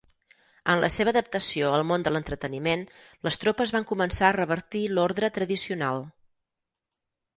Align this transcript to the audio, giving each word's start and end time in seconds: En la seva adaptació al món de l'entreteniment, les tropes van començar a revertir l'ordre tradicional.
En 0.73 0.79
la 0.83 0.87
seva 0.93 1.11
adaptació 1.15 1.73
al 1.79 1.83
món 1.89 2.05
de 2.07 2.13
l'entreteniment, 2.15 2.85
les 3.27 3.37
tropes 3.43 3.75
van 3.77 3.87
començar 3.95 4.29
a 4.31 4.35
revertir 4.39 4.85
l'ordre 4.97 5.31
tradicional. 5.37 6.03